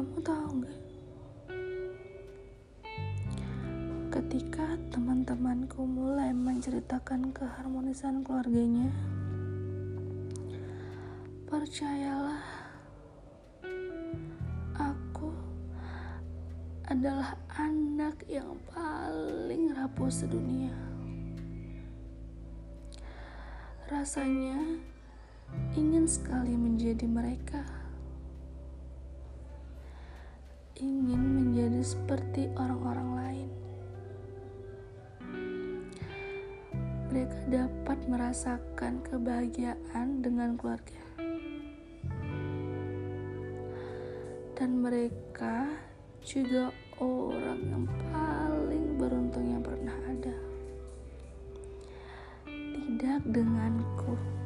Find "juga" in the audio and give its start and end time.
46.24-46.72